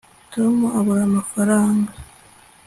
[0.33, 1.91] tom abura amafaranga